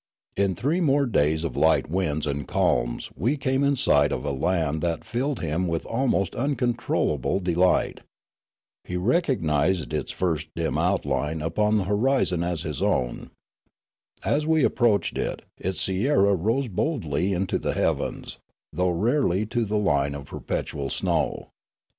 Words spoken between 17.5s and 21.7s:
the heavens, though rarely to the line of perpetual snow.